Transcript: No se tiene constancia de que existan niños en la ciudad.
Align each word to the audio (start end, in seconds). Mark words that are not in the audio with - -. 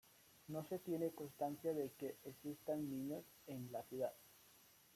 No 0.47 0.63
se 0.63 0.79
tiene 0.79 1.11
constancia 1.13 1.75
de 1.75 1.91
que 1.91 2.17
existan 2.23 2.89
niños 2.89 3.23
en 3.45 3.71
la 3.71 3.83
ciudad. 3.83 4.11